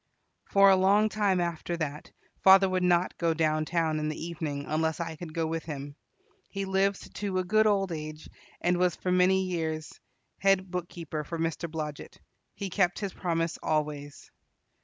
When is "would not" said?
2.67-3.15